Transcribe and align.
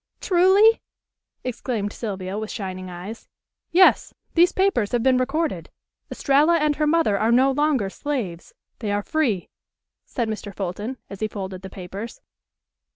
Truly?" 0.19 0.81
exclaimed 1.43 1.93
Sylvia 1.93 2.35
with 2.39 2.49
shining 2.49 2.89
eyes. 2.89 3.27
"Yes. 3.69 4.15
These 4.33 4.51
papers 4.51 4.93
have 4.93 5.03
been 5.03 5.19
recorded. 5.19 5.69
Estralla 6.09 6.57
and 6.57 6.77
her 6.77 6.87
mother 6.87 7.19
are 7.19 7.31
no 7.31 7.51
longer 7.51 7.87
slaves. 7.87 8.51
They 8.79 8.91
are 8.91 9.03
free," 9.03 9.47
said 10.07 10.27
Mr. 10.27 10.51
Fulton, 10.55 10.97
as 11.11 11.19
he 11.19 11.27
folded 11.27 11.61
the 11.61 11.69
papers. 11.69 12.19